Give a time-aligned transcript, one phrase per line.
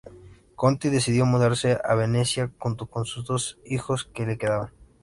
[0.55, 4.71] Conti decidió mudarse a Venecia junto con los dos hijos que le quedaban.